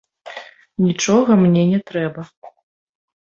Нічога 0.85 1.31
мне 1.43 1.63
не 1.73 1.79
трэба. 1.91 2.21